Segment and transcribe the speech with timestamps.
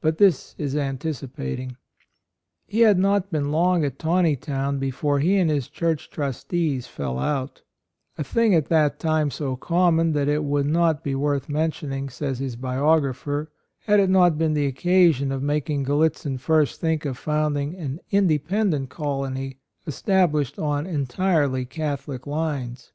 [0.00, 1.76] But this is anticipating.
[2.64, 7.62] He had not been long at Taneytown before he and his church trustees fell out,—
[8.16, 12.38] a thing at that time so common that it would not be worth mentioning, says
[12.38, 13.50] his biographer,
[13.80, 18.90] had it not been the occasion of making Gallitzin first think of founding an independent
[18.90, 22.92] colony established on entirely Catholic lines.